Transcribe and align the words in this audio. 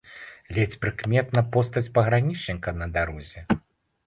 Ледзь 0.57 0.79
прыкметна 0.85 1.43
постаць 1.57 1.91
пагранічніка 1.99 2.75
на 2.81 2.89
дарозе. 2.97 3.47